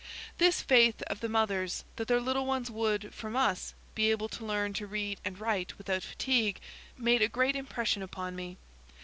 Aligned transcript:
This 0.39 0.63
faith 0.63 1.03
of 1.03 1.19
the 1.19 1.29
mothers, 1.29 1.83
that 1.97 2.07
their 2.07 2.19
little 2.19 2.43
ones 2.47 2.71
would, 2.71 3.13
from 3.13 3.35
us, 3.35 3.75
be 3.93 4.09
able 4.09 4.29
to 4.29 4.43
learn 4.43 4.73
to 4.73 4.87
read 4.87 5.19
and 5.23 5.37
write 5.39 5.77
without 5.77 6.01
fatigue, 6.01 6.59
made 6.97 7.21
a 7.21 7.27
great 7.27 7.55
impression 7.55 8.01
upon 8.01 8.35
me. 8.35 8.57